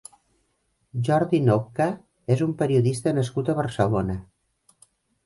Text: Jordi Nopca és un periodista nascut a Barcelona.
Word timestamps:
Jordi 1.09 1.41
Nopca 1.49 1.87
és 2.37 2.41
un 2.45 2.55
periodista 2.63 3.13
nascut 3.19 3.53
a 3.53 3.57
Barcelona. 3.61 4.17